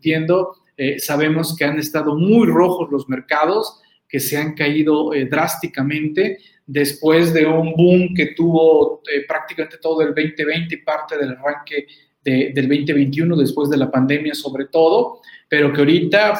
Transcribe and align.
entiendo, 0.00 0.56
eh, 0.78 0.98
sabemos 0.98 1.54
que 1.54 1.66
han 1.66 1.78
estado 1.78 2.16
muy 2.16 2.46
rojos 2.46 2.90
los 2.90 3.06
mercados, 3.06 3.82
que 4.08 4.18
se 4.18 4.38
han 4.38 4.54
caído 4.54 5.12
eh, 5.12 5.26
drásticamente 5.26 6.38
después 6.66 7.34
de 7.34 7.44
un 7.44 7.74
boom 7.74 8.14
que 8.14 8.28
tuvo 8.34 9.02
eh, 9.12 9.26
prácticamente 9.28 9.76
todo 9.76 10.00
el 10.00 10.14
2020 10.14 10.74
y 10.74 10.78
parte 10.78 11.18
del 11.18 11.32
arranque 11.32 11.86
del 12.22 12.54
2021, 12.54 13.36
después 13.36 13.68
de 13.70 13.76
la 13.76 13.90
pandemia 13.90 14.34
sobre 14.34 14.66
todo, 14.66 15.20
pero 15.48 15.72
que 15.72 15.80
ahorita 15.80 16.38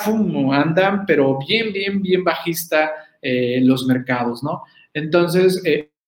andan, 0.52 1.04
pero 1.06 1.38
bien, 1.46 1.72
bien, 1.72 2.02
bien 2.02 2.22
bajista 2.22 2.92
los 3.22 3.86
mercados, 3.86 4.42
¿no? 4.42 4.62
Entonces, 4.92 5.62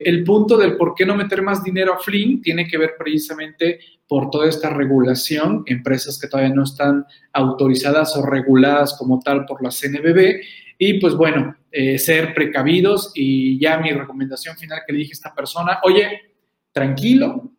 el 0.05 0.25
punto 0.25 0.57
del 0.57 0.77
por 0.77 0.95
qué 0.95 1.07
no 1.07 1.15
meter 1.15 1.43
más 1.43 1.63
dinero 1.63 1.95
a 1.95 1.99
Flynn 1.99 2.43
tiene 2.43 2.67
que 2.67 2.79
ver 2.79 2.95
precisamente 2.99 3.81
por 4.07 4.31
toda 4.31 4.49
esta 4.49 4.71
regulación, 4.71 5.63
empresas 5.67 6.19
que 6.21 6.29
todavía 6.29 6.55
no 6.55 6.65
están 6.65 7.07
autorizadas 7.33 8.17
o 8.17 8.27
reguladas 8.27 8.97
como 8.99 9.21
tal 9.21 9.47
por 9.47 9.63
la 9.63 9.71
CNBB. 9.71 10.41
Y 10.79 11.01
pues 11.01 11.15
bueno, 11.15 11.57
eh, 11.71 11.99
ser 11.99 12.35
precavidos 12.35 13.13
y 13.15 13.59
ya 13.59 13.79
mi 13.79 13.91
recomendación 13.93 14.57
final 14.57 14.81
que 14.87 14.93
le 14.93 14.99
dije 15.01 15.13
a 15.13 15.15
esta 15.15 15.35
persona, 15.35 15.79
oye, 15.85 16.21
tranquilo, 16.73 17.51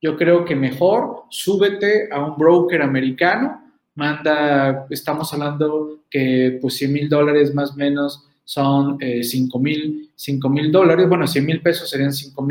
yo 0.00 0.16
creo 0.16 0.44
que 0.44 0.56
mejor 0.56 1.24
súbete 1.30 2.08
a 2.10 2.22
un 2.22 2.36
broker 2.36 2.82
americano, 2.82 3.62
manda, 3.94 4.86
estamos 4.90 5.32
hablando 5.32 6.04
que 6.10 6.58
pues 6.60 6.74
100 6.74 6.92
mil 6.92 7.08
dólares 7.08 7.54
más 7.54 7.70
o 7.70 7.76
menos 7.76 8.28
son 8.44 8.96
eh, 9.00 9.22
5 9.22 9.58
mil 9.58 10.72
dólares, 10.72 11.08
bueno, 11.08 11.26
100 11.26 11.46
mil 11.46 11.60
pesos 11.60 11.88
serían 11.88 12.12
5 12.12 12.42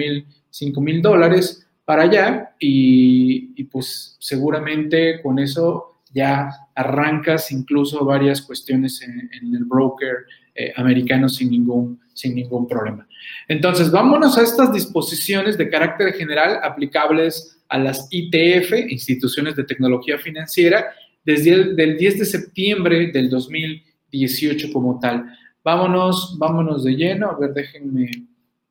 mil 0.81 1.01
dólares 1.01 1.67
para 1.85 2.03
allá 2.03 2.55
y, 2.59 3.63
pues 3.65 4.15
seguramente 4.19 5.21
con 5.21 5.39
eso 5.39 5.99
ya 6.13 6.49
arrancas 6.75 7.51
incluso 7.51 8.03
varias 8.05 8.41
cuestiones 8.41 9.01
en, 9.01 9.29
el 9.53 9.63
broker 9.65 10.25
eh, 10.55 10.73
americano 10.75 11.29
sin 11.29 11.51
ningún, 11.51 11.99
sin 12.13 12.35
ningún 12.35 12.67
problema. 12.67 13.07
Entonces, 13.47 13.91
vámonos 13.91 14.37
a 14.37 14.43
estas 14.43 14.73
disposiciones 14.73 15.57
de 15.57 15.69
carácter 15.69 16.13
general 16.13 16.59
aplicables 16.63 17.61
a 17.69 17.77
las 17.77 18.07
ITF, 18.09 18.73
instituciones 18.89 19.55
de 19.55 19.63
tecnología 19.63 20.17
financiera, 20.17 20.87
desde 21.23 21.51
el 21.51 21.75
del 21.75 21.97
10 21.97 22.19
de 22.19 22.25
septiembre 22.25 23.11
del 23.11 23.29
2018 23.29 24.73
como 24.73 24.99
tal. 24.99 25.25
Vámonos, 25.63 26.37
vámonos 26.39 26.83
de 26.83 26.95
lleno. 26.95 27.29
A 27.29 27.37
ver, 27.37 27.53
déjenme, 27.53 28.09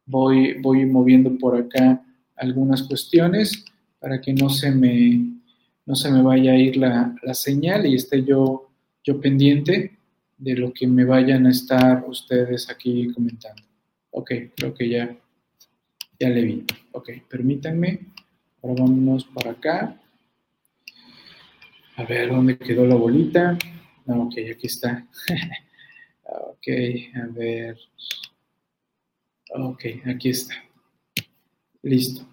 voy, 0.06 0.60
voy 0.60 0.84
moviendo 0.86 1.36
por 1.38 1.56
acá 1.56 2.02
algunas 2.36 2.83
cuestiones 2.83 3.64
para 4.00 4.20
que 4.20 4.33
no 4.33 4.48
se 4.48 4.70
me, 4.70 5.20
no 5.86 5.94
se 5.94 6.11
me 6.11 6.22
vaya 6.22 6.52
a 6.52 6.56
ir 6.56 6.77
la, 6.77 7.14
señal 7.33 7.86
y 7.86 7.94
esté 7.94 8.24
yo, 8.24 8.70
yo 9.05 9.20
pendiente 9.20 9.96
de 10.38 10.56
lo 10.56 10.72
que 10.72 10.86
me 10.86 11.05
vayan 11.05 11.46
a 11.46 11.50
estar 11.50 12.05
ustedes 12.08 12.68
aquí 12.70 13.12
comentando. 13.12 13.62
Ok, 14.11 14.33
creo 14.56 14.74
que 14.74 14.88
ya, 14.88 15.16
ya 16.18 16.28
le 16.28 16.42
vi. 16.42 16.64
Ok, 16.92 17.11
permítanme. 17.28 18.00
Ahora 18.62 18.83
vámonos 18.83 19.24
para 19.27 19.52
acá. 19.52 20.00
A 21.96 22.05
ver, 22.05 22.30
¿dónde 22.30 22.58
quedó 22.58 22.86
la 22.86 22.94
bolita? 22.94 23.56
No, 24.06 24.22
ok, 24.22 24.34
aquí 24.50 24.66
está. 24.66 25.06
Ok, 26.33 26.69
a 27.17 27.27
ver. 27.33 27.77
Ok, 29.53 29.84
aquí 30.06 30.31
está. 30.31 30.55
Listo. 31.83 32.27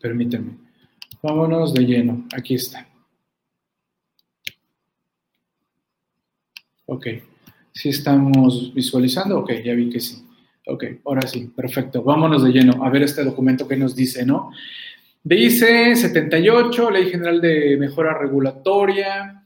Permíteme. 0.00 0.56
Vámonos 1.20 1.74
de 1.74 1.82
lleno. 1.84 2.26
Aquí 2.36 2.54
está. 2.54 2.86
Ok. 6.86 7.06
¿Sí 7.72 7.88
estamos 7.88 8.72
visualizando? 8.74 9.38
Ok, 9.38 9.52
ya 9.64 9.74
vi 9.74 9.90
que 9.90 9.98
sí. 10.00 10.24
Ok, 10.66 10.84
ahora 11.04 11.26
sí, 11.26 11.50
perfecto. 11.56 12.02
Vámonos 12.02 12.44
de 12.44 12.52
lleno 12.52 12.84
a 12.84 12.90
ver 12.90 13.02
este 13.02 13.24
documento 13.24 13.66
que 13.66 13.76
nos 13.76 13.96
dice, 13.96 14.24
¿no? 14.24 14.52
Dice 15.24 15.96
78, 15.96 16.90
Ley 16.90 17.10
General 17.10 17.40
de 17.40 17.76
Mejora 17.78 18.16
Regulatoria, 18.18 19.41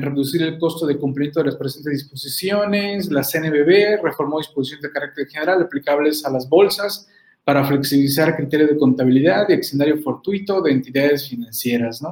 reducir 0.00 0.42
el 0.42 0.58
costo 0.58 0.86
de 0.86 0.98
cumplimiento 0.98 1.40
de 1.40 1.46
las 1.46 1.56
presentes 1.56 1.92
disposiciones. 1.92 3.10
La 3.10 3.22
CNBB 3.22 4.02
reformó 4.02 4.38
disposiciones 4.38 4.82
de 4.82 4.92
carácter 4.92 5.26
general 5.26 5.62
aplicables 5.62 6.24
a 6.24 6.30
las 6.30 6.48
bolsas 6.48 7.08
para 7.44 7.64
flexibilizar 7.64 8.36
criterios 8.36 8.70
de 8.70 8.76
contabilidad 8.76 9.48
y 9.48 9.54
escenario 9.54 9.96
fortuito 9.98 10.60
de 10.60 10.72
entidades 10.72 11.28
financieras. 11.28 12.02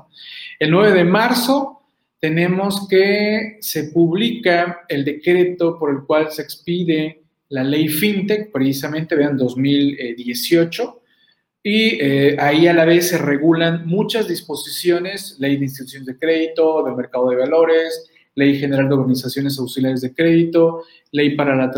El 0.59 0.71
9 0.71 0.93
de 0.93 1.05
marzo 1.05 1.83
tenemos 2.19 2.89
que 2.89 3.59
se 3.61 3.85
publica 3.85 4.85
el 4.89 5.05
decreto 5.05 5.79
por 5.79 5.91
el 5.91 6.05
cual 6.07 6.31
se 6.31 6.43
expide 6.43 7.23
la 7.51 7.65
ley 7.65 7.89
FinTech, 7.89 8.51
precisamente, 8.51 9.15
vean, 9.15 9.37
2018, 9.37 10.98
y 11.71 11.99
eh, 12.01 12.35
ahí 12.41 12.67
a 12.67 12.73
la 12.73 12.87
vez 12.87 13.11
se 13.11 13.19
regulan 13.19 13.87
muchas 13.87 14.27
disposiciones, 14.27 15.37
ley 15.39 15.59
de 15.59 15.67
instituciones 15.67 16.07
de 16.07 16.17
crédito, 16.17 16.83
del 16.83 16.97
mercado 16.97 17.29
de 17.29 17.37
valores, 17.37 18.09
ley 18.35 18.59
general 18.59 18.89
de 18.89 18.95
organizaciones 18.95 19.59
auxiliares 19.59 20.01
de 20.01 20.15
crédito, 20.15 20.85
ley 21.13 21.37
para 21.37 21.55
la, 21.55 21.71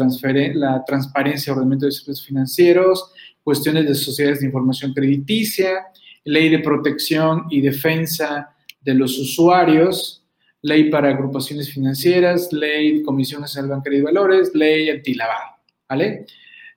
la 0.54 0.84
transparencia 0.84 1.52
ordenamiento 1.52 1.86
de 1.86 1.90
servicios 1.90 2.24
financieros, 2.24 3.10
cuestiones 3.42 3.88
de 3.88 3.96
sociedades 3.96 4.38
de 4.38 4.46
información 4.46 4.94
crediticia, 4.94 5.88
ley 6.22 6.50
de 6.50 6.60
protección 6.60 7.46
y 7.50 7.60
defensa 7.60 8.54
de 8.80 8.94
los 8.94 9.18
usuarios, 9.18 10.24
ley 10.62 10.88
para 10.88 11.08
agrupaciones 11.08 11.68
financieras, 11.68 12.52
ley 12.52 12.98
de 12.98 13.02
comisiones 13.02 13.56
el 13.56 13.66
banco 13.66 13.90
de 13.90 14.02
valores, 14.02 14.54
ley 14.54 14.88
antilavado, 14.88 15.56
¿vale? 15.88 16.26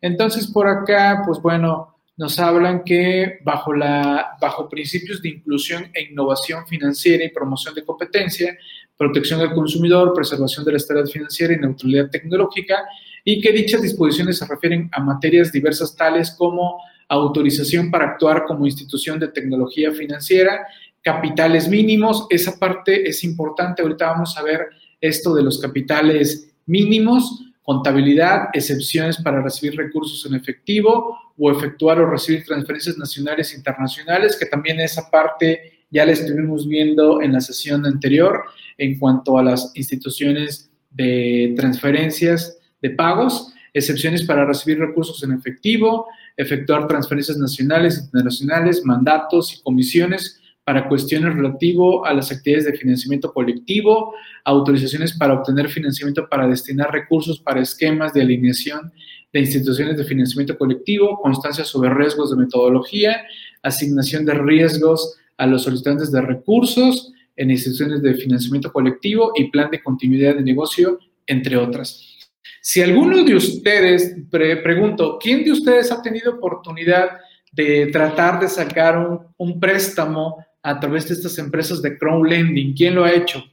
Entonces, 0.01 0.47
por 0.47 0.67
acá, 0.67 1.21
pues 1.27 1.39
bueno, 1.43 1.92
nos 2.15 2.37
hablan 2.39 2.83
que 2.83 3.39
bajo, 3.43 3.73
la, 3.73 4.37
bajo 4.39 4.69
principios 4.69 5.21
de 5.21 5.29
inclusión 5.29 5.89
e 5.93 6.03
innovación 6.11 6.65
financiera 6.67 7.23
y 7.23 7.29
promoción 7.29 7.73
de 7.73 7.83
competencia, 7.83 8.57
protección 8.95 9.39
del 9.39 9.53
consumidor, 9.53 10.13
preservación 10.13 10.63
de 10.63 10.71
la 10.71 10.77
estabilidad 10.77 11.11
financiera 11.11 11.53
y 11.53 11.57
neutralidad 11.57 12.09
tecnológica, 12.09 12.83
y 13.23 13.41
que 13.41 13.51
dichas 13.51 13.81
disposiciones 13.81 14.37
se 14.37 14.45
refieren 14.45 14.89
a 14.91 15.01
materias 15.01 15.51
diversas 15.51 15.95
tales 15.95 16.31
como 16.31 16.81
autorización 17.07 17.89
para 17.89 18.11
actuar 18.11 18.45
como 18.45 18.65
institución 18.65 19.19
de 19.19 19.29
tecnología 19.29 19.91
financiera, 19.91 20.65
capitales 21.01 21.67
mínimos, 21.67 22.27
esa 22.29 22.57
parte 22.57 23.07
es 23.07 23.23
importante, 23.23 23.81
ahorita 23.81 24.11
vamos 24.11 24.37
a 24.37 24.43
ver 24.43 24.67
esto 25.01 25.33
de 25.33 25.43
los 25.43 25.59
capitales 25.59 26.53
mínimos, 26.65 27.52
contabilidad, 27.63 28.49
excepciones 28.53 29.17
para 29.17 29.41
recibir 29.41 29.77
recursos 29.77 30.25
en 30.25 30.35
efectivo 30.35 31.17
o 31.37 31.51
efectuar 31.51 31.99
o 31.99 32.09
recibir 32.09 32.43
transferencias 32.45 32.97
nacionales 32.97 33.53
e 33.53 33.57
internacionales, 33.57 34.37
que 34.37 34.45
también 34.45 34.79
esa 34.79 35.09
parte 35.09 35.85
ya 35.89 36.05
la 36.05 36.11
estuvimos 36.11 36.67
viendo 36.67 37.21
en 37.21 37.33
la 37.33 37.41
sesión 37.41 37.85
anterior 37.85 38.43
en 38.77 38.99
cuanto 38.99 39.37
a 39.37 39.43
las 39.43 39.71
instituciones 39.75 40.69
de 40.91 41.53
transferencias 41.55 42.57
de 42.81 42.89
pagos, 42.91 43.53
excepciones 43.73 44.23
para 44.23 44.45
recibir 44.45 44.79
recursos 44.79 45.23
en 45.23 45.31
efectivo, 45.31 46.07
efectuar 46.35 46.87
transferencias 46.87 47.37
nacionales, 47.37 47.97
internacionales, 47.97 48.83
mandatos 48.83 49.53
y 49.53 49.61
comisiones 49.63 50.41
para 50.63 50.87
cuestiones 50.87 51.35
relativo 51.35 52.05
a 52.05 52.13
las 52.13 52.31
actividades 52.31 52.65
de 52.65 52.77
financiamiento 52.77 53.33
colectivo, 53.33 54.13
autorizaciones 54.45 55.17
para 55.17 55.33
obtener 55.33 55.69
financiamiento 55.69 56.27
para 56.29 56.47
destinar 56.47 56.91
recursos 56.91 57.39
para 57.39 57.61
esquemas 57.61 58.13
de 58.13 58.21
alineación 58.21 58.91
de 59.33 59.39
instituciones 59.39 59.97
de 59.97 60.03
financiamiento 60.03 60.57
colectivo, 60.57 61.19
constancia 61.21 61.65
sobre 61.65 61.93
riesgos 61.93 62.29
de 62.29 62.37
metodología, 62.37 63.23
asignación 63.63 64.25
de 64.25 64.35
riesgos 64.35 65.17
a 65.37 65.47
los 65.47 65.63
solicitantes 65.63 66.11
de 66.11 66.21
recursos 66.21 67.11
en 67.35 67.49
instituciones 67.49 68.03
de 68.03 68.13
financiamiento 68.13 68.71
colectivo 68.71 69.31
y 69.35 69.49
plan 69.49 69.71
de 69.71 69.81
continuidad 69.81 70.35
de 70.35 70.43
negocio, 70.43 70.99
entre 71.25 71.57
otras. 71.57 72.29
Si 72.61 72.81
alguno 72.81 73.23
de 73.23 73.35
ustedes, 73.35 74.15
pregunto, 74.29 75.17
¿quién 75.19 75.43
de 75.43 75.51
ustedes 75.51 75.91
ha 75.91 76.01
tenido 76.01 76.33
oportunidad 76.33 77.09
de 77.51 77.87
tratar 77.87 78.39
de 78.39 78.47
sacar 78.47 78.97
un, 78.97 79.19
un 79.37 79.59
préstamo 79.59 80.37
a 80.63 80.79
través 80.79 81.07
de 81.07 81.15
estas 81.15 81.37
empresas 81.37 81.81
de 81.81 81.97
crowdlending. 81.97 82.73
¿Quién 82.73 82.95
lo 82.95 83.03
ha 83.03 83.13
hecho? 83.13 83.43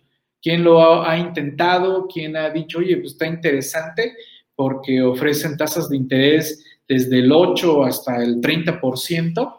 ¿Quién 0.41 0.65
lo 0.65 1.05
ha, 1.05 1.19
intentado? 1.19 2.07
¿Quién 2.07 2.37
ha 2.37 2.49
dicho, 2.49 2.79
oye, 2.79 2.97
pues 2.97 3.13
está 3.13 3.27
interesante 3.27 4.15
porque 4.55 5.03
ofrecen 5.03 5.57
tasas 5.57 5.89
de 5.89 5.97
interés 5.97 6.65
desde 6.89 7.19
el 7.19 7.31
8 7.31 7.85
hasta 7.85 8.23
el 8.23 8.41
30%? 8.41 9.57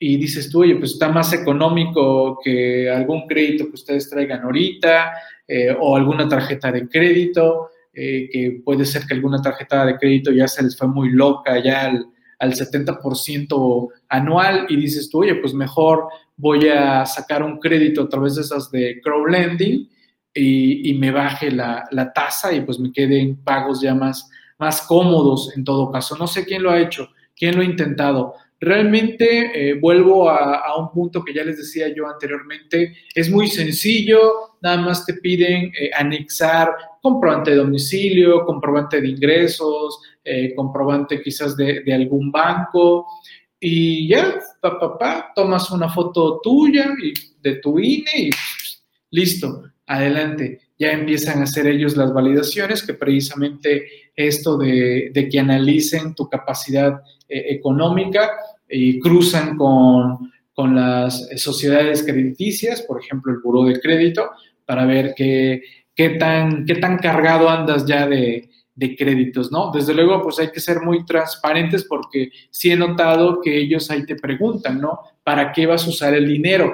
Y 0.00 0.16
dices 0.16 0.50
tú, 0.50 0.62
oye, 0.62 0.76
pues 0.76 0.92
está 0.92 1.08
más 1.08 1.32
económico 1.32 2.38
que 2.42 2.88
algún 2.90 3.26
crédito 3.26 3.66
que 3.66 3.74
ustedes 3.74 4.08
traigan 4.08 4.42
ahorita 4.42 5.12
eh, 5.46 5.76
o 5.78 5.96
alguna 5.96 6.28
tarjeta 6.28 6.72
de 6.72 6.88
crédito, 6.88 7.70
eh, 7.92 8.28
que 8.32 8.62
puede 8.64 8.84
ser 8.84 9.06
que 9.06 9.14
alguna 9.14 9.42
tarjeta 9.42 9.84
de 9.84 9.98
crédito 9.98 10.32
ya 10.32 10.48
se 10.48 10.62
les 10.62 10.76
fue 10.76 10.88
muy 10.88 11.10
loca, 11.10 11.62
ya 11.62 11.86
al, 11.86 12.06
al 12.38 12.52
70% 12.54 13.88
anual 14.08 14.66
y 14.68 14.76
dices 14.76 15.10
tú, 15.10 15.20
oye, 15.20 15.34
pues 15.36 15.54
mejor 15.54 16.08
voy 16.36 16.68
a 16.68 17.04
sacar 17.04 17.42
un 17.42 17.58
crédito 17.58 18.02
a 18.02 18.08
través 18.08 18.36
de 18.36 18.42
esas 18.42 18.70
de 18.70 19.00
crowdlending 19.02 19.88
y, 20.34 20.90
y 20.90 20.94
me 20.94 21.10
baje 21.10 21.50
la, 21.50 21.84
la, 21.90 22.12
tasa 22.12 22.52
y 22.52 22.60
pues 22.60 22.78
me 22.78 22.92
queden 22.92 23.36
pagos 23.42 23.80
ya 23.80 23.94
más, 23.94 24.30
más 24.58 24.82
cómodos 24.82 25.56
en 25.56 25.64
todo 25.64 25.90
caso. 25.90 26.16
No 26.16 26.26
sé 26.26 26.44
quién 26.44 26.62
lo 26.62 26.70
ha 26.70 26.80
hecho, 26.80 27.08
quién 27.36 27.56
lo 27.56 27.62
ha 27.62 27.64
intentado. 27.64 28.34
Realmente 28.60 29.70
eh, 29.70 29.74
vuelvo 29.74 30.28
a, 30.28 30.76
un 30.78 30.90
punto 30.90 31.24
que 31.24 31.32
ya 31.32 31.44
les 31.44 31.58
decía 31.58 31.92
yo 31.94 32.08
anteriormente, 32.08 32.96
es 33.14 33.30
muy 33.30 33.48
sencillo, 33.48 34.56
nada 34.60 34.78
más 34.78 35.06
te 35.06 35.14
piden 35.14 35.72
eh, 35.78 35.90
anexar 35.96 36.70
comprobante 37.02 37.50
de 37.50 37.56
domicilio, 37.56 38.44
comprobante 38.44 39.00
de 39.00 39.08
ingresos, 39.08 40.00
eh, 40.24 40.54
comprobante 40.54 41.20
quizás 41.22 41.56
de, 41.56 41.82
de, 41.82 41.94
algún 41.94 42.30
banco 42.30 43.06
y 43.60 44.08
ya, 44.08 44.38
pa, 44.60 44.78
pa, 44.78 44.98
pa, 44.98 45.32
tomas 45.34 45.70
una 45.70 45.88
foto 45.88 46.40
tuya 46.42 46.90
y 47.02 47.12
de 47.42 47.56
tu 47.56 47.78
INE 47.78 48.10
y 48.16 48.30
listo, 49.10 49.64
adelante. 49.86 50.60
Ya 50.78 50.92
empiezan 50.92 51.40
a 51.40 51.44
hacer 51.44 51.66
ellos 51.66 51.96
las 51.96 52.12
validaciones, 52.12 52.84
que 52.84 52.94
precisamente 52.94 53.86
esto 54.14 54.56
de, 54.56 55.10
de 55.12 55.28
que 55.28 55.40
analicen 55.40 56.14
tu 56.14 56.28
capacidad 56.28 57.00
eh, 57.28 57.46
económica 57.48 58.30
y 58.68 59.00
cruzan 59.00 59.56
con, 59.56 60.30
con 60.52 60.74
las 60.74 61.28
sociedades 61.36 62.04
crediticias, 62.04 62.82
por 62.82 63.00
ejemplo, 63.02 63.32
el 63.32 63.40
buró 63.40 63.64
de 63.64 63.80
crédito, 63.80 64.30
para 64.66 64.84
ver 64.84 65.14
qué, 65.16 65.62
qué, 65.98 66.10
tan, 66.10 66.64
qué 66.64 66.76
tan 66.76 66.96
cargado 66.98 67.50
andas 67.50 67.84
ya 67.84 68.06
de, 68.06 68.48
de 68.76 68.96
créditos, 68.96 69.50
¿no? 69.50 69.72
Desde 69.72 69.92
luego, 69.92 70.22
pues 70.22 70.38
hay 70.38 70.52
que 70.52 70.60
ser 70.60 70.80
muy 70.80 71.04
transparentes 71.04 71.84
porque 71.84 72.30
sí 72.52 72.70
he 72.70 72.76
notado 72.76 73.40
que 73.42 73.58
ellos 73.58 73.90
ahí 73.90 74.06
te 74.06 74.14
preguntan, 74.14 74.80
¿no? 74.80 75.00
¿Para 75.24 75.50
qué 75.52 75.66
vas 75.66 75.84
a 75.84 75.90
usar 75.90 76.14
el 76.14 76.28
dinero? 76.28 76.72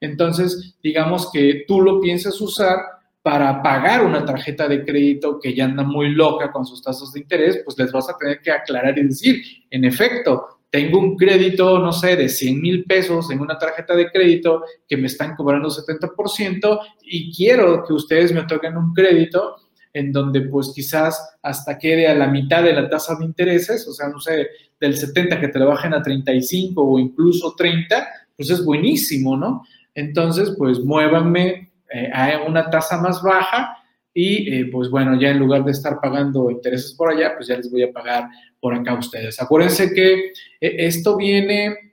Entonces, 0.00 0.76
digamos 0.82 1.30
que 1.32 1.64
tú 1.68 1.80
lo 1.80 2.00
piensas 2.00 2.40
usar 2.40 2.76
para 3.22 3.62
pagar 3.62 4.04
una 4.04 4.24
tarjeta 4.24 4.66
de 4.66 4.84
crédito 4.84 5.38
que 5.38 5.54
ya 5.54 5.66
anda 5.66 5.84
muy 5.84 6.08
loca 6.08 6.50
con 6.50 6.66
sus 6.66 6.82
tasas 6.82 7.12
de 7.12 7.20
interés, 7.20 7.62
pues 7.64 7.78
les 7.78 7.92
vas 7.92 8.10
a 8.10 8.18
tener 8.18 8.40
que 8.42 8.50
aclarar 8.50 8.98
y 8.98 9.04
decir, 9.04 9.42
en 9.70 9.84
efecto, 9.84 10.55
tengo 10.76 10.98
un 10.98 11.16
crédito, 11.16 11.78
no 11.78 11.90
sé, 11.90 12.16
de 12.16 12.28
100 12.28 12.60
mil 12.60 12.84
pesos 12.84 13.30
en 13.30 13.40
una 13.40 13.56
tarjeta 13.56 13.96
de 13.96 14.10
crédito 14.10 14.62
que 14.86 14.98
me 14.98 15.06
están 15.06 15.34
cobrando 15.34 15.70
70% 15.70 16.80
y 17.02 17.34
quiero 17.34 17.82
que 17.82 17.94
ustedes 17.94 18.30
me 18.30 18.40
otorguen 18.40 18.76
un 18.76 18.92
crédito 18.92 19.56
en 19.94 20.12
donde 20.12 20.42
pues 20.42 20.72
quizás 20.74 21.38
hasta 21.42 21.78
quede 21.78 22.06
a 22.08 22.14
la 22.14 22.26
mitad 22.26 22.62
de 22.62 22.74
la 22.74 22.90
tasa 22.90 23.14
de 23.14 23.24
intereses, 23.24 23.88
o 23.88 23.94
sea, 23.94 24.08
no 24.08 24.20
sé, 24.20 24.48
del 24.78 24.98
70 24.98 25.40
que 25.40 25.48
te 25.48 25.58
lo 25.58 25.68
bajen 25.68 25.94
a 25.94 26.02
35 26.02 26.82
o 26.82 26.98
incluso 26.98 27.54
30, 27.56 28.06
pues 28.36 28.50
es 28.50 28.62
buenísimo, 28.62 29.34
¿no? 29.34 29.62
Entonces, 29.94 30.54
pues 30.58 30.80
muévanme 30.80 31.72
eh, 31.90 32.10
a 32.12 32.42
una 32.46 32.68
tasa 32.68 33.00
más 33.00 33.22
baja 33.22 33.78
y 34.18 34.50
eh, 34.50 34.70
pues 34.72 34.88
bueno, 34.88 35.20
ya 35.20 35.28
en 35.28 35.38
lugar 35.38 35.62
de 35.62 35.72
estar 35.72 36.00
pagando 36.00 36.50
intereses 36.50 36.94
por 36.94 37.10
allá, 37.12 37.34
pues 37.36 37.48
ya 37.48 37.56
les 37.58 37.70
voy 37.70 37.82
a 37.82 37.92
pagar 37.92 38.30
por 38.58 38.74
acá 38.74 38.92
a 38.92 38.98
ustedes. 38.98 39.38
Acuérdense 39.42 39.92
que 39.92 40.14
eh, 40.58 40.76
esto 40.78 41.18
viene 41.18 41.92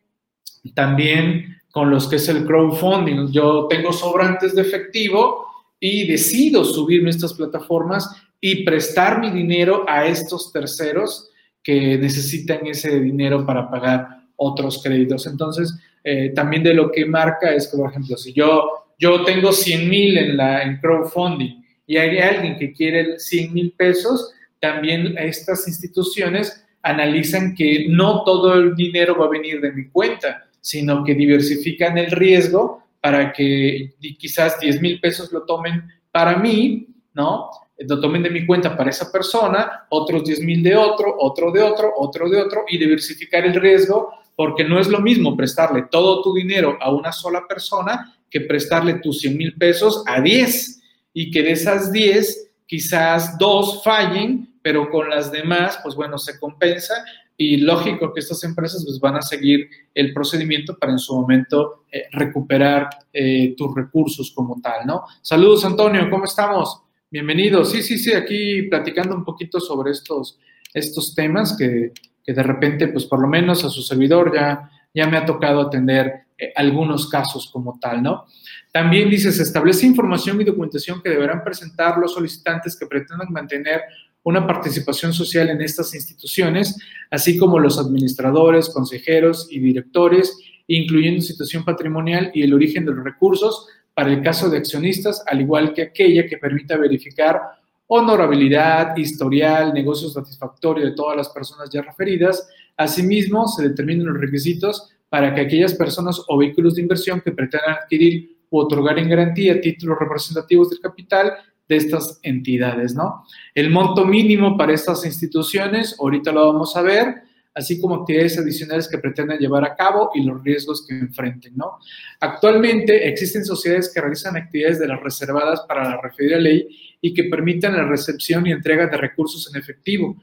también 0.74 1.58
con 1.70 1.90
los 1.90 2.08
que 2.08 2.16
es 2.16 2.30
el 2.30 2.46
crowdfunding. 2.46 3.30
Yo 3.34 3.68
tengo 3.70 3.92
sobrantes 3.92 4.56
de 4.56 4.62
efectivo 4.62 5.48
y 5.82 6.08
decido 6.08 6.64
subirme 6.64 7.10
a 7.10 7.12
estas 7.12 7.34
plataformas 7.34 8.10
y 8.40 8.64
prestar 8.64 9.20
mi 9.20 9.30
dinero 9.30 9.84
a 9.86 10.06
estos 10.06 10.50
terceros 10.54 11.30
que 11.62 11.98
necesitan 11.98 12.66
ese 12.68 13.02
dinero 13.02 13.46
para 13.46 13.70
pagar 13.70 14.08
otros 14.38 14.82
créditos. 14.82 15.28
Entonces, 15.28 15.78
eh, 16.06 16.32
también 16.34 16.64
de 16.64 16.74
lo 16.74 16.90
que 16.90 17.06
marca 17.06 17.54
es 17.54 17.68
que, 17.68 17.76
por 17.76 17.90
ejemplo, 17.90 18.16
si 18.16 18.32
yo, 18.32 18.86
yo 18.98 19.26
tengo 19.26 19.52
100 19.52 19.90
mil 19.90 20.18
en, 20.18 20.38
la, 20.38 20.64
en 20.64 20.78
crowdfunding 20.78 21.63
y 21.86 21.98
hay 21.98 22.20
alguien 22.20 22.58
que 22.58 22.72
quiere 22.72 23.20
100 23.20 23.54
mil 23.54 23.74
pesos, 23.74 24.34
también 24.60 25.16
estas 25.18 25.68
instituciones 25.68 26.66
analizan 26.82 27.56
que 27.56 27.88
no 27.90 28.24
todo 28.24 28.54
el 28.54 28.76
dinero 28.76 29.18
va 29.18 29.26
a 29.26 29.30
venir 29.30 29.60
de 29.62 29.72
mi 29.72 29.90
cuenta, 29.90 30.46
sino 30.62 31.04
que 31.04 31.16
diversifican 31.16 31.98
el 31.98 32.12
riesgo 32.12 32.84
para 33.02 33.34
que 33.34 33.94
quizás 34.18 34.60
10 34.60 34.82
mil 34.82 35.00
pesos 35.00 35.32
lo 35.32 35.44
tomen 35.44 35.84
para 36.12 36.38
mí, 36.38 36.88
¿no? 37.14 37.50
Lo 37.80 38.00
tomen 38.00 38.24
de 38.24 38.30
mi 38.30 38.46
cuenta 38.46 38.78
para 38.78 38.90
esa 38.90 39.12
persona, 39.12 39.86
otros 39.90 40.24
10 40.24 40.40
mil 40.42 40.64
de 40.64 40.76
otro, 40.76 41.16
otro 41.20 41.52
de 41.52 41.62
otro, 41.62 41.92
otro 41.98 42.30
de 42.30 42.42
otro, 42.42 42.64
y 42.70 42.78
diversificar 42.78 43.46
el 43.46 43.56
riesgo, 43.56 44.12
porque 44.36 44.64
no 44.64 44.80
es 44.80 44.88
lo 44.88 45.02
mismo 45.02 45.36
prestarle 45.36 45.86
todo 45.92 46.22
tu 46.22 46.34
dinero 46.34 46.78
a 46.80 46.94
una 46.94 47.12
sola 47.12 47.46
persona 47.48 48.16
que 48.30 48.42
prestarle 48.42 48.96
tus 48.96 49.20
100 49.20 49.38
mil 49.38 49.56
pesos 49.56 50.04
a 50.08 50.22
10 50.22 50.83
y 51.14 51.32
que 51.32 51.44
de 51.44 51.52
esas 51.52 51.92
10 51.92 52.52
quizás 52.66 53.38
dos 53.38 53.84
fallen, 53.84 54.58
pero 54.62 54.90
con 54.90 55.10
las 55.10 55.32
demás, 55.32 55.80
pues 55.84 55.96
bueno, 55.96 56.18
se 56.18 56.40
compensa 56.40 56.94
y 57.38 57.58
lógico 57.58 58.14
que 58.14 58.20
estas 58.20 58.44
empresas 58.44 58.84
pues, 58.86 59.00
van 59.00 59.16
a 59.16 59.22
seguir 59.22 59.68
el 59.94 60.14
procedimiento 60.14 60.78
para 60.78 60.92
en 60.92 61.00
su 61.00 61.16
momento 61.16 61.86
eh, 61.92 62.06
recuperar 62.12 62.90
eh, 63.12 63.54
tus 63.58 63.76
recursos 63.76 64.32
como 64.36 64.60
tal, 64.62 64.86
¿no? 64.86 65.04
Saludos, 65.22 65.66
Antonio, 65.66 66.10
¿cómo 66.10 66.26
estamos? 66.26 66.82
Bienvenido. 67.10 67.66
Sí, 67.66 67.82
sí, 67.84 67.98
sí, 67.98 68.14
aquí 68.14 68.64
platicando 68.64 69.16
un 69.16 69.24
poquito 69.24 69.60
sobre 69.60 69.92
estos, 69.92 70.40
estos 70.74 71.14
temas 71.14 71.56
que, 71.58 71.92
que 72.24 72.34
de 72.34 72.44
repente, 72.44 72.88
pues 72.88 73.06
por 73.06 73.22
lo 73.22 73.28
menos 73.28 73.64
a 73.64 73.70
su 73.70 73.82
servidor 73.82 74.34
ya, 74.34 74.70
ya 74.94 75.08
me 75.08 75.18
ha 75.18 75.26
tocado 75.26 75.62
atender 75.62 76.23
eh, 76.38 76.52
algunos 76.56 77.10
casos 77.10 77.50
como 77.52 77.80
tal, 77.80 78.02
¿no? 78.02 78.26
También 78.72 79.10
dice, 79.10 79.32
se 79.32 79.44
establece 79.44 79.86
información 79.86 80.42
y 80.42 80.46
documentación 80.46 81.02
que 81.02 81.10
deberán 81.10 81.44
presentar 81.44 81.98
los 81.98 82.14
solicitantes 82.14 82.78
que 82.78 82.88
pretendan 82.88 83.32
mantener 83.32 83.82
una 84.24 84.48
participación 84.48 85.14
social 85.14 85.50
en 85.50 85.62
estas 85.62 85.94
instituciones, 85.94 86.80
así 87.12 87.38
como 87.38 87.60
los 87.60 87.78
administradores, 87.78 88.70
consejeros 88.70 89.48
y 89.52 89.60
directores, 89.60 90.38
incluyendo 90.68 91.22
situación 91.22 91.66
patrimonial 91.66 92.32
y 92.34 92.44
el 92.44 92.54
origen 92.54 92.86
de 92.86 92.94
los 92.94 93.04
recursos 93.04 93.68
para 93.94 94.12
el 94.12 94.22
caso 94.24 94.50
de 94.50 94.58
accionistas, 94.58 95.24
al 95.28 95.42
igual 95.42 95.74
que 95.74 95.84
aquella 95.84 96.26
que 96.26 96.38
permita 96.38 96.78
verificar 96.78 97.42
honorabilidad, 97.88 98.96
historial, 98.98 99.74
negocio 99.74 100.10
satisfactorio 100.10 100.86
de 100.86 100.94
todas 100.94 101.18
las 101.18 101.30
personas 101.30 101.70
ya 101.70 101.82
referidas. 101.82 102.50
Asimismo, 102.78 103.48
se 103.48 103.70
determinan 103.70 104.08
los 104.08 104.20
requisitos 104.20 104.93
para 105.14 105.32
que 105.36 105.42
aquellas 105.42 105.76
personas 105.76 106.20
o 106.28 106.40
vehículos 106.40 106.74
de 106.74 106.82
inversión 106.82 107.22
que 107.22 107.32
pretendan 107.32 107.76
adquirir 107.76 108.36
u 108.50 108.58
otorgar 108.58 108.98
en 108.98 109.10
garantía 109.10 109.62
títulos 109.62 110.00
representativos 110.00 110.72
del 110.72 110.80
capital 110.80 111.34
de 111.70 111.76
estas 111.76 112.20
entidades, 112.24 112.96
¿no? 112.96 113.24
El 113.54 113.70
monto 113.70 114.06
mínimo 114.06 114.58
para 114.58 114.74
estas 114.74 115.06
instituciones, 115.06 115.96
ahorita 116.00 116.32
lo 116.32 116.52
vamos 116.52 116.76
a 116.76 116.82
ver, 116.82 117.22
así 117.54 117.80
como 117.80 117.94
actividades 117.94 118.40
adicionales 118.40 118.88
que 118.88 118.98
pretenden 118.98 119.38
llevar 119.38 119.64
a 119.66 119.76
cabo 119.76 120.10
y 120.16 120.24
los 120.24 120.44
riesgos 120.44 120.84
que 120.88 120.96
enfrenten, 120.98 121.58
¿no? 121.58 121.78
Actualmente 122.20 123.08
existen 123.08 123.46
sociedades 123.46 123.94
que 123.94 124.02
realizan 124.02 124.36
actividades 124.36 124.80
de 124.80 124.88
las 124.88 125.00
reservadas 125.00 125.62
para 125.68 125.88
la 125.92 126.02
referida 126.02 126.40
ley 126.40 126.68
y 127.00 127.14
que 127.14 127.26
permitan 127.26 127.78
la 127.78 127.86
recepción 127.86 128.48
y 128.48 128.52
entrega 128.52 128.88
de 128.88 128.98
recursos 128.98 129.48
en 129.54 129.62
efectivo, 129.62 130.18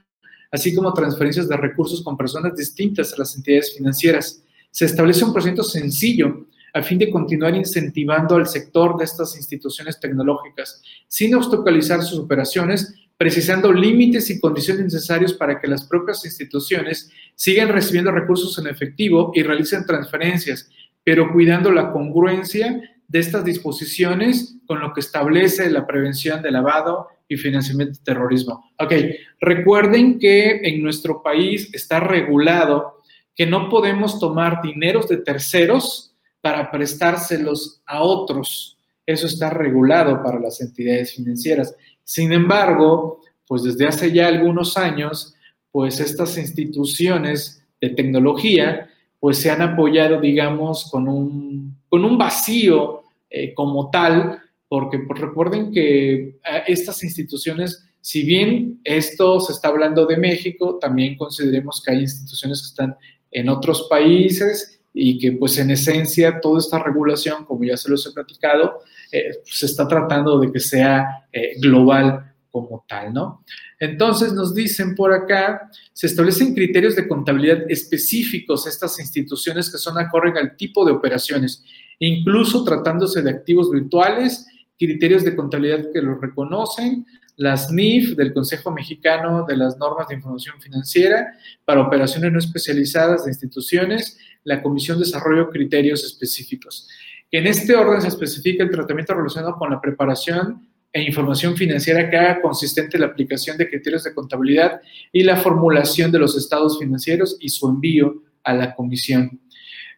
así 0.51 0.75
como 0.75 0.93
transferencias 0.93 1.47
de 1.47 1.55
recursos 1.55 2.03
con 2.03 2.17
personas 2.17 2.57
distintas 2.57 3.13
a 3.13 3.19
las 3.19 3.33
entidades 3.37 3.73
financieras. 3.73 4.43
Se 4.71 4.85
establece 4.85 5.25
un 5.25 5.33
procedimiento 5.33 5.63
sencillo 5.63 6.47
a 6.73 6.81
fin 6.81 6.97
de 6.97 7.11
continuar 7.11 7.55
incentivando 7.55 8.35
al 8.35 8.47
sector 8.47 8.97
de 8.97 9.03
estas 9.03 9.35
instituciones 9.35 9.99
tecnológicas, 9.99 10.81
sin 11.07 11.35
obstaculizar 11.35 12.01
sus 12.01 12.19
operaciones, 12.19 12.95
precisando 13.17 13.71
límites 13.71 14.29
y 14.29 14.39
condiciones 14.39 14.85
necesarios 14.85 15.33
para 15.33 15.59
que 15.59 15.67
las 15.67 15.85
propias 15.85 16.25
instituciones 16.25 17.11
sigan 17.35 17.69
recibiendo 17.69 18.11
recursos 18.11 18.57
en 18.57 18.67
efectivo 18.67 19.31
y 19.35 19.43
realicen 19.43 19.85
transferencias, 19.85 20.69
pero 21.03 21.31
cuidando 21.31 21.71
la 21.71 21.91
congruencia 21.91 22.81
de 23.07 23.19
estas 23.19 23.43
disposiciones 23.43 24.55
con 24.65 24.79
lo 24.79 24.93
que 24.93 25.01
establece 25.01 25.69
la 25.69 25.85
prevención 25.85 26.41
de 26.41 26.51
lavado 26.51 27.09
y 27.27 27.35
financiamiento 27.35 27.99
de 27.99 28.05
terrorismo. 28.05 28.71
Ok, 28.79 28.93
recuerden 29.39 30.17
que 30.17 30.61
en 30.63 30.81
nuestro 30.81 31.21
país 31.21 31.69
está 31.73 31.99
regulado 31.99 33.00
que 33.35 33.45
no 33.45 33.69
podemos 33.69 34.19
tomar 34.19 34.61
dineros 34.61 35.07
de 35.07 35.17
terceros 35.17 36.13
para 36.41 36.71
prestárselos 36.71 37.81
a 37.85 38.01
otros. 38.01 38.77
Eso 39.05 39.27
está 39.27 39.49
regulado 39.49 40.21
para 40.23 40.39
las 40.39 40.59
entidades 40.61 41.15
financieras. 41.15 41.75
Sin 42.03 42.31
embargo, 42.31 43.21
pues 43.47 43.63
desde 43.63 43.87
hace 43.87 44.11
ya 44.11 44.27
algunos 44.27 44.77
años, 44.77 45.35
pues 45.71 45.99
estas 45.99 46.37
instituciones 46.37 47.63
de 47.79 47.89
tecnología, 47.89 48.89
pues 49.19 49.37
se 49.37 49.51
han 49.51 49.61
apoyado, 49.61 50.19
digamos, 50.19 50.89
con 50.89 51.07
un, 51.07 51.77
con 51.89 52.03
un 52.05 52.17
vacío 52.17 53.03
eh, 53.29 53.53
como 53.53 53.89
tal, 53.89 54.39
porque 54.67 54.99
pues, 54.99 55.19
recuerden 55.19 55.71
que 55.71 56.13
eh, 56.13 56.39
estas 56.67 57.03
instituciones, 57.03 57.85
si 58.01 58.23
bien 58.23 58.79
esto 58.83 59.39
se 59.39 59.53
está 59.53 59.67
hablando 59.67 60.05
de 60.05 60.17
México, 60.17 60.77
también 60.79 61.17
consideremos 61.17 61.83
que 61.83 61.91
hay 61.91 61.99
instituciones 62.01 62.61
que 62.61 62.67
están 62.67 62.95
en 63.31 63.49
otros 63.49 63.87
países 63.89 64.81
y 64.93 65.17
que 65.17 65.31
pues 65.33 65.57
en 65.57 65.71
esencia 65.71 66.39
toda 66.41 66.59
esta 66.59 66.79
regulación, 66.79 67.45
como 67.45 67.63
ya 67.63 67.77
se 67.77 67.89
los 67.89 68.05
he 68.05 68.11
platicado, 68.11 68.79
eh, 69.11 69.31
se 69.45 69.65
está 69.65 69.87
tratando 69.87 70.39
de 70.39 70.51
que 70.51 70.59
sea 70.59 71.27
eh, 71.31 71.53
global 71.59 72.33
como 72.51 72.85
tal, 72.87 73.13
¿no? 73.13 73.43
Entonces 73.79 74.33
nos 74.33 74.53
dicen 74.53 74.93
por 74.93 75.13
acá, 75.13 75.71
se 75.93 76.07
establecen 76.07 76.53
criterios 76.53 76.95
de 76.95 77.07
contabilidad 77.07 77.69
específicos 77.69 78.65
a 78.65 78.69
estas 78.69 78.99
instituciones 78.99 79.71
que 79.71 79.77
son 79.77 79.97
acorde 79.97 80.37
al 80.37 80.57
tipo 80.57 80.85
de 80.85 80.91
operaciones, 80.91 81.63
incluso 81.97 82.63
tratándose 82.63 83.21
de 83.21 83.29
activos 83.29 83.71
virtuales, 83.71 84.45
criterios 84.77 85.23
de 85.23 85.35
contabilidad 85.35 85.91
que 85.93 86.01
los 86.01 86.19
reconocen, 86.19 87.05
las 87.41 87.71
NIF 87.71 88.15
del 88.15 88.33
Consejo 88.33 88.69
Mexicano 88.69 89.45
de 89.47 89.57
las 89.57 89.75
Normas 89.77 90.07
de 90.07 90.13
Información 90.13 90.61
Financiera 90.61 91.33
para 91.65 91.81
operaciones 91.81 92.31
no 92.31 92.37
especializadas 92.37 93.25
de 93.25 93.31
instituciones, 93.31 94.19
la 94.43 94.61
Comisión 94.61 94.99
de 94.99 95.05
Desarrollo 95.05 95.49
Criterios 95.49 96.03
Específicos. 96.03 96.87
En 97.31 97.47
este 97.47 97.75
orden 97.75 97.99
se 97.99 98.09
especifica 98.09 98.63
el 98.63 98.69
tratamiento 98.69 99.15
relacionado 99.15 99.55
con 99.55 99.71
la 99.71 99.81
preparación 99.81 100.69
e 100.93 101.01
información 101.01 101.57
financiera 101.57 102.11
que 102.11 102.17
haga 102.17 102.41
consistente 102.41 102.99
la 102.99 103.07
aplicación 103.07 103.57
de 103.57 103.67
criterios 103.67 104.03
de 104.03 104.13
contabilidad 104.13 104.79
y 105.11 105.23
la 105.23 105.37
formulación 105.37 106.11
de 106.11 106.19
los 106.19 106.37
estados 106.37 106.77
financieros 106.77 107.37
y 107.39 107.49
su 107.49 107.67
envío 107.67 108.21
a 108.43 108.53
la 108.53 108.75
comisión. 108.75 109.41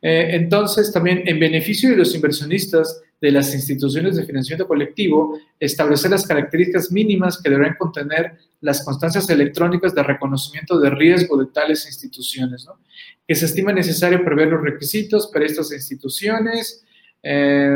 Eh, 0.06 0.36
entonces, 0.36 0.92
también 0.92 1.24
en 1.26 1.40
beneficio 1.40 1.90
de 1.90 1.96
los 1.96 2.14
inversionistas 2.14 3.02
de 3.22 3.32
las 3.32 3.56
instituciones 3.56 4.18
de 4.18 4.26
financiamiento 4.26 4.68
colectivo, 4.68 5.40
establecer 5.58 6.12
las 6.12 6.28
características 6.28 6.92
mínimas 6.92 7.42
que 7.42 7.50
deberán 7.50 7.78
contener 7.80 8.34
las 8.60 8.84
constancias 8.84 9.30
electrónicas 9.30 9.96
de 9.96 10.04
reconocimiento 10.04 10.78
de 10.78 10.90
riesgo 10.90 11.38
de 11.38 11.46
tales 11.54 11.86
instituciones, 11.86 12.68
que 13.26 13.34
se 13.34 13.46
estima 13.46 13.72
necesario 13.72 14.26
prever 14.26 14.50
los 14.50 14.62
requisitos 14.62 15.28
para 15.28 15.46
estas 15.46 15.72
instituciones, 15.72 16.84
eh, 17.24 17.70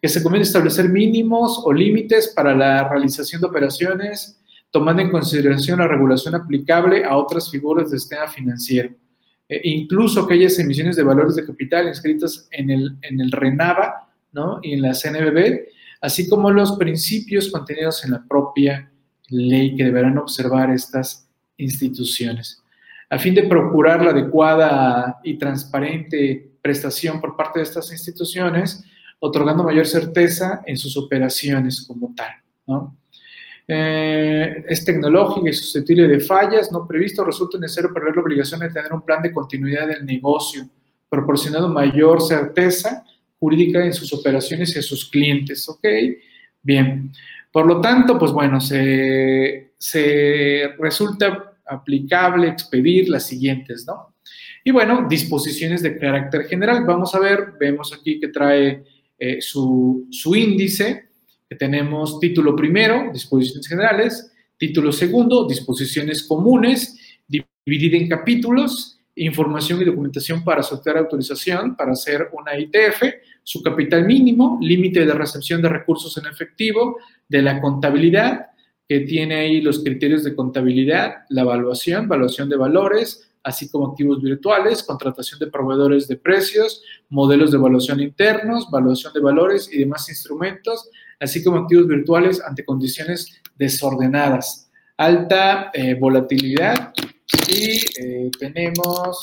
que 0.00 0.08
se 0.08 0.20
conviene 0.20 0.42
establecer 0.42 0.88
mínimos 0.88 1.62
o 1.64 1.72
límites 1.72 2.32
para 2.34 2.56
la 2.56 2.88
realización 2.88 3.40
de 3.40 3.46
operaciones, 3.46 4.40
tomando 4.72 5.00
en 5.00 5.12
consideración 5.12 5.78
la 5.78 5.86
regulación 5.86 6.34
aplicable 6.34 7.04
a 7.04 7.16
otras 7.16 7.48
figuras 7.48 7.88
del 7.88 8.00
sistema 8.00 8.26
financiero. 8.26 8.92
E 9.52 9.68
incluso 9.70 10.22
aquellas 10.22 10.58
emisiones 10.58 10.96
de 10.96 11.02
valores 11.02 11.36
de 11.36 11.44
capital 11.44 11.88
inscritas 11.88 12.48
en 12.50 12.70
el, 12.70 12.96
en 13.02 13.20
el 13.20 13.30
RENAVA 13.30 14.08
¿no? 14.32 14.60
y 14.62 14.72
en 14.72 14.82
la 14.82 14.94
CNBB, 14.94 15.68
así 16.00 16.28
como 16.28 16.50
los 16.50 16.72
principios 16.76 17.50
contenidos 17.50 18.04
en 18.04 18.12
la 18.12 18.24
propia 18.26 18.90
ley 19.28 19.76
que 19.76 19.84
deberán 19.84 20.18
observar 20.18 20.70
estas 20.70 21.28
instituciones. 21.56 22.62
A 23.10 23.18
fin 23.18 23.34
de 23.34 23.42
procurar 23.42 24.02
la 24.02 24.10
adecuada 24.10 25.20
y 25.22 25.36
transparente 25.36 26.52
prestación 26.62 27.20
por 27.20 27.36
parte 27.36 27.58
de 27.58 27.64
estas 27.64 27.92
instituciones, 27.92 28.84
otorgando 29.18 29.64
mayor 29.64 29.86
certeza 29.86 30.62
en 30.64 30.76
sus 30.76 30.96
operaciones 30.96 31.84
como 31.86 32.14
tal. 32.14 32.30
¿no? 32.66 32.96
Eh, 33.66 34.64
es 34.68 34.84
tecnológica 34.84 35.48
y 35.48 35.52
susceptible 35.52 36.08
de 36.08 36.20
fallas 36.20 36.72
no 36.72 36.86
previsto, 36.86 37.24
resulta 37.24 37.58
necesario 37.58 37.94
perder 37.94 38.16
la 38.16 38.22
obligación 38.22 38.60
de 38.60 38.70
tener 38.70 38.92
un 38.92 39.02
plan 39.02 39.22
de 39.22 39.32
continuidad 39.32 39.86
del 39.86 40.04
negocio, 40.04 40.68
proporcionando 41.08 41.68
mayor 41.68 42.20
certeza 42.20 43.04
jurídica 43.38 43.84
en 43.84 43.92
sus 43.92 44.12
operaciones 44.12 44.74
y 44.74 44.78
a 44.78 44.82
sus 44.82 45.08
clientes. 45.08 45.68
¿Ok? 45.68 45.86
Bien. 46.62 47.12
Por 47.52 47.66
lo 47.66 47.80
tanto, 47.80 48.18
pues 48.18 48.32
bueno, 48.32 48.60
se, 48.60 49.72
se 49.78 50.74
resulta 50.78 51.54
aplicable 51.66 52.48
expedir 52.48 53.08
las 53.08 53.26
siguientes, 53.26 53.84
¿no? 53.86 54.14
Y 54.64 54.70
bueno, 54.70 55.06
disposiciones 55.08 55.82
de 55.82 55.98
carácter 55.98 56.44
general. 56.44 56.84
Vamos 56.84 57.14
a 57.14 57.18
ver, 57.18 57.54
vemos 57.58 57.92
aquí 57.92 58.20
que 58.20 58.28
trae 58.28 58.84
eh, 59.18 59.40
su, 59.40 60.08
índice, 60.34 61.10
que 61.52 61.58
tenemos 61.58 62.18
título 62.18 62.56
primero, 62.56 63.10
disposiciones 63.12 63.68
generales, 63.68 64.32
título 64.56 64.90
segundo, 64.90 65.46
disposiciones 65.46 66.22
comunes, 66.22 66.98
dividida 67.66 67.98
en 67.98 68.08
capítulos, 68.08 68.98
información 69.16 69.82
y 69.82 69.84
documentación 69.84 70.42
para 70.44 70.62
solicitar 70.62 70.96
autorización 70.96 71.76
para 71.76 71.92
hacer 71.92 72.30
una 72.32 72.58
ITF, 72.58 73.02
su 73.42 73.62
capital 73.62 74.06
mínimo, 74.06 74.58
límite 74.62 75.04
de 75.04 75.12
recepción 75.12 75.60
de 75.60 75.68
recursos 75.68 76.16
en 76.16 76.24
efectivo, 76.24 76.96
de 77.28 77.42
la 77.42 77.60
contabilidad, 77.60 78.46
que 78.88 79.00
tiene 79.00 79.34
ahí 79.34 79.60
los 79.60 79.80
criterios 79.84 80.24
de 80.24 80.34
contabilidad, 80.34 81.24
la 81.28 81.42
evaluación, 81.42 82.04
evaluación 82.04 82.48
de 82.48 82.56
valores, 82.56 83.30
así 83.42 83.70
como 83.70 83.88
activos 83.88 84.22
virtuales, 84.22 84.84
contratación 84.84 85.38
de 85.38 85.48
proveedores 85.48 86.08
de 86.08 86.16
precios, 86.16 86.82
modelos 87.10 87.50
de 87.50 87.58
evaluación 87.58 88.00
internos, 88.00 88.68
evaluación 88.70 89.12
de 89.12 89.20
valores 89.20 89.68
y 89.70 89.80
demás 89.80 90.08
instrumentos, 90.08 90.88
así 91.22 91.42
como 91.42 91.58
activos 91.58 91.86
virtuales 91.86 92.42
ante 92.42 92.64
condiciones 92.64 93.40
desordenadas, 93.56 94.70
alta 94.96 95.70
eh, 95.72 95.94
volatilidad. 95.94 96.92
Y 97.48 97.76
eh, 98.00 98.30
tenemos, 98.38 99.18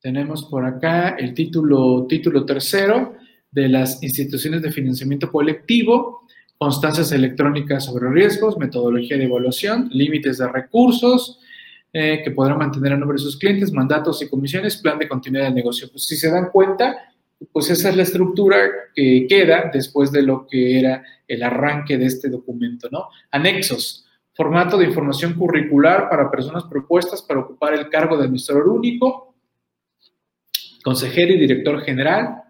tenemos 0.00 0.44
por 0.44 0.64
acá 0.64 1.10
el 1.10 1.34
título, 1.34 2.06
título 2.08 2.44
tercero 2.44 3.14
de 3.50 3.68
las 3.68 4.02
instituciones 4.02 4.62
de 4.62 4.72
financiamiento 4.72 5.30
colectivo, 5.30 6.26
constancias 6.58 7.12
electrónicas 7.12 7.84
sobre 7.84 8.10
riesgos, 8.10 8.58
metodología 8.58 9.16
de 9.16 9.24
evaluación, 9.24 9.88
límites 9.92 10.38
de 10.38 10.48
recursos, 10.48 11.40
eh, 11.92 12.20
que 12.22 12.30
podrán 12.30 12.58
mantener 12.58 12.92
a 12.92 12.96
nombre 12.96 13.16
de 13.16 13.22
sus 13.22 13.38
clientes, 13.38 13.72
mandatos 13.72 14.20
y 14.22 14.28
comisiones, 14.28 14.76
plan 14.76 14.98
de 14.98 15.08
continuidad 15.08 15.46
del 15.46 15.54
negocio. 15.54 15.88
Pues 15.90 16.04
si 16.04 16.16
se 16.16 16.30
dan 16.30 16.50
cuenta, 16.50 17.14
pues 17.52 17.70
esa 17.70 17.90
es 17.90 17.96
la 17.96 18.02
estructura 18.02 18.56
que 18.94 19.26
queda 19.28 19.70
después 19.72 20.10
de 20.10 20.22
lo 20.22 20.46
que 20.46 20.78
era 20.78 21.02
el 21.28 21.42
arranque 21.42 21.98
de 21.98 22.06
este 22.06 22.28
documento, 22.28 22.88
¿no? 22.90 23.08
Anexos, 23.30 24.06
formato 24.34 24.76
de 24.78 24.86
información 24.86 25.34
curricular 25.34 26.08
para 26.08 26.30
personas 26.30 26.64
propuestas 26.64 27.22
para 27.22 27.40
ocupar 27.40 27.74
el 27.74 27.88
cargo 27.88 28.16
de 28.16 28.24
administrador 28.24 28.68
único, 28.68 29.34
consejero 30.82 31.32
y 31.32 31.38
director 31.38 31.80
general, 31.82 32.42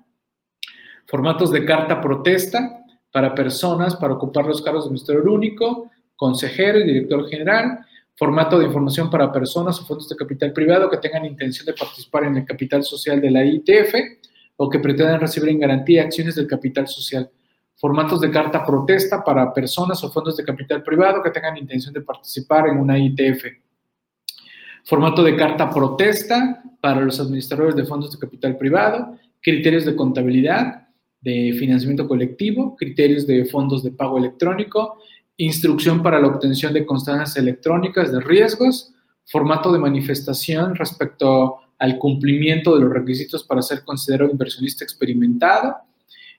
formatos 1.07 1.51
de 1.51 1.65
carta 1.65 2.01
protesta 2.01 2.85
para 3.11 3.35
personas 3.35 3.97
para 3.97 4.15
ocupar 4.15 4.45
los 4.45 4.61
cargos 4.61 4.85
de 4.85 4.89
administrador 4.89 5.29
único, 5.29 5.91
consejero 6.17 6.79
y 6.81 6.85
director 6.85 7.29
general, 7.29 7.79
formato 8.15 8.59
de 8.59 8.67
información 8.67 9.11
para 9.11 9.33
personas 9.33 9.81
o 9.81 9.87
fondos 9.87 10.09
de 10.09 10.17
capital 10.17 10.53
privado 10.53 10.91
que 10.91 10.97
tengan 10.99 11.25
intención 11.25 11.67
de 11.67 11.75
participar 11.75 12.25
en 12.25 12.37
el 12.37 12.45
capital 12.45 12.83
social 12.83 13.21
de 13.21 13.31
la 13.31 13.45
ITF 13.45 13.95
o 14.57 14.69
que 14.71 14.79
pretendan 14.79 15.21
recibir 15.21 15.51
en 15.51 15.61
garantía 15.61 16.03
acciones 16.03 16.35
del 16.35 16.47
capital 16.47 16.89
social. 16.89 17.31
Formatos 17.77 18.21
de 18.21 18.31
carta 18.31 18.65
protesta 18.65 19.23
para 19.23 19.53
personas 19.53 20.03
o 20.03 20.11
fondos 20.11 20.37
de 20.37 20.45
capital 20.45 20.83
privado 20.83 21.23
que 21.23 21.31
tengan 21.31 21.59
intención 21.59 21.93
de 21.93 22.01
participar 22.01 22.69
en 22.69 22.79
una 22.79 22.99
ITF. 22.99 23.45
Formato 24.85 25.23
de 25.23 25.37
carta 25.37 25.69
protesta 25.69 26.63
para 26.81 27.01
los 27.03 27.21
administradores 27.21 27.77
de 27.77 27.85
fondos 27.85 28.13
de 28.13 28.19
capital 28.19 28.57
privado. 28.57 29.19
Criterios 29.43 29.85
de 29.85 29.95
contabilidad, 29.95 30.87
de 31.21 31.55
financiamiento 31.59 32.07
colectivo, 32.07 32.77
criterios 32.77 33.27
de 33.27 33.45
fondos 33.47 33.83
de 33.83 33.91
pago 33.91 34.17
electrónico, 34.17 34.99
instrucción 35.37 36.03
para 36.03 36.21
la 36.21 36.29
obtención 36.29 36.73
de 36.73 36.87
constancias 36.87 37.37
electrónicas 37.37 38.13
de 38.13 38.21
riesgos, 38.21 38.95
formato 39.25 39.73
de 39.73 39.81
manifestación 39.81 40.77
respecto 40.77 41.57
al 41.79 41.99
cumplimiento 41.99 42.75
de 42.75 42.85
los 42.85 42.93
requisitos 42.93 43.45
para 43.45 43.63
ser 43.63 43.85
considerado 43.85 44.31
inversionista 44.31 44.85
experimentado 44.85 45.77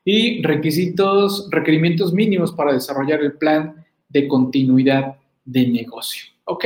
y 0.04 0.42
requisitos, 0.42 1.50
requerimientos 1.52 2.14
mínimos 2.14 2.54
para 2.54 2.74
desarrollar 2.74 3.22
el 3.22 3.34
plan 3.34 3.86
de 4.10 4.28
continuidad 4.28 5.18
de 5.44 5.68
negocio. 5.68 6.26
¿Ok? 6.46 6.66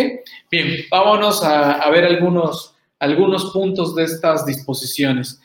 Bien, 0.51 0.85
vámonos 0.91 1.43
a, 1.43 1.89
ver 1.89 2.05
algunos, 2.05 2.75
algunos 2.99 3.51
puntos 3.51 3.95
de 3.95 4.03
estas 4.03 4.45
disposiciones. 4.45 5.41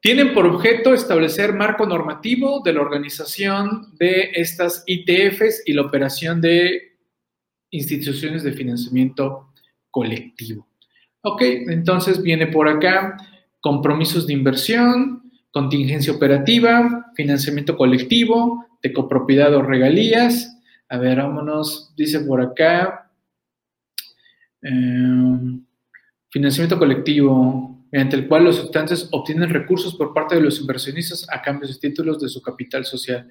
Tienen 0.00 0.32
por 0.32 0.46
objeto 0.46 0.94
establecer 0.94 1.52
marco 1.52 1.84
normativo 1.84 2.62
de 2.64 2.72
la 2.72 2.80
organización 2.80 3.94
de 3.98 4.30
estas 4.32 4.84
ITFs 4.86 5.64
y 5.66 5.72
la 5.72 5.82
operación 5.82 6.40
de 6.40 6.96
instituciones 7.70 8.42
de 8.42 8.52
financiamiento 8.52 9.52
colectivo. 9.90 10.67
Ok, 11.30 11.42
entonces 11.42 12.22
viene 12.22 12.46
por 12.46 12.70
acá 12.70 13.18
compromisos 13.60 14.26
de 14.26 14.32
inversión, 14.32 15.30
contingencia 15.50 16.10
operativa, 16.10 17.12
financiamiento 17.14 17.76
colectivo, 17.76 18.64
de 18.82 18.94
copropiedad 18.94 19.54
o 19.54 19.60
regalías. 19.60 20.58
A 20.88 20.96
ver, 20.96 21.18
vámonos, 21.18 21.92
dice 21.98 22.20
por 22.20 22.40
acá, 22.40 23.10
eh, 24.62 25.60
financiamiento 26.30 26.78
colectivo, 26.78 27.84
mediante 27.92 28.16
el 28.16 28.26
cual 28.26 28.44
los 28.44 28.56
sustantes 28.56 29.06
obtienen 29.12 29.50
recursos 29.50 29.94
por 29.96 30.14
parte 30.14 30.34
de 30.34 30.40
los 30.40 30.58
inversionistas 30.62 31.26
a 31.30 31.42
cambio 31.42 31.68
de 31.68 31.74
títulos 31.74 32.18
de 32.20 32.30
su 32.30 32.40
capital 32.40 32.86
social. 32.86 33.28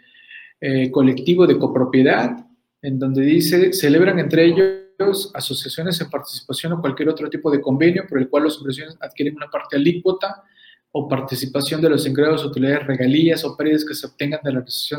Eh, 0.61 0.91
colectivo 0.91 1.47
de 1.47 1.57
copropiedad, 1.57 2.45
en 2.79 2.99
donde 2.99 3.23
dice, 3.23 3.73
celebran 3.73 4.19
entre 4.19 4.45
ellos 4.45 4.86
asociaciones 5.33 5.99
en 6.01 6.09
participación 6.09 6.73
o 6.73 6.81
cualquier 6.81 7.09
otro 7.09 7.29
tipo 7.29 7.51
de 7.51 7.61
convenio 7.61 8.05
por 8.07 8.19
el 8.19 8.29
cual 8.29 8.43
los 8.43 8.57
inversiones 8.57 8.97
adquieren 8.99 9.35
una 9.35 9.49
parte 9.49 9.75
alícuota 9.75 10.43
o 10.91 11.07
participación 11.07 11.81
de 11.81 11.89
los 11.89 12.07
ingresos, 12.07 12.45
utilidades, 12.45 12.87
regalías 12.87 13.43
o 13.43 13.55
pérdidas 13.55 13.85
que 13.85 13.93
se 13.93 14.07
obtengan 14.07 14.39
de 14.43 14.51
la 14.51 14.59
realización 14.59 14.95